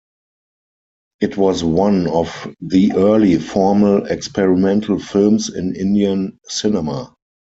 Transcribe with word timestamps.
It 1.19 1.37
was 1.37 1.63
one 1.63 2.07
of 2.07 2.47
the 2.59 2.93
early 2.93 3.37
formal 3.37 4.07
experimental 4.07 4.97
films 4.97 5.49
in 5.53 5.75
Indian 5.75 6.39
cinema. 6.43 7.13